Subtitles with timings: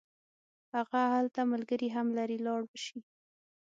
[0.75, 2.99] هغه هلته ملګري هم لري لاړ به شي.